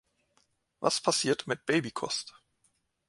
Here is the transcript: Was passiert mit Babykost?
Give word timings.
Was 0.79 0.99
passiert 0.99 1.45
mit 1.45 1.67
Babykost? 1.67 2.33